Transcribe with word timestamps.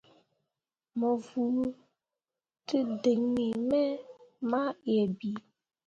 Mo 0.97 1.09
vuu 1.25 1.59
tǝdiŋni 2.67 3.45
me 3.69 3.81
mah 4.49 4.71
yie 4.87 5.03
bii. 5.17 5.39